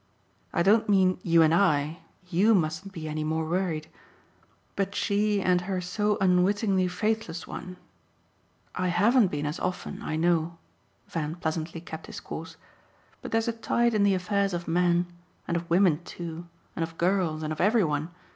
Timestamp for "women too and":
15.69-16.81